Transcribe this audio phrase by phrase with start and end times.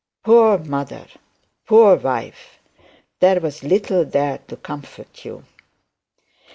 [0.23, 1.05] Poor mother!
[1.67, 2.57] Poor wife!
[3.19, 5.45] There was little there to comfort you!